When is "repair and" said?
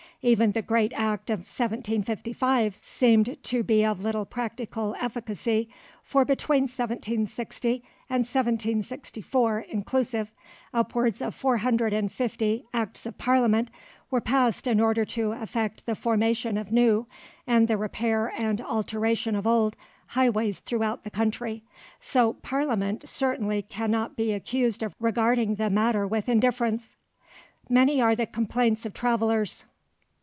17.75-18.61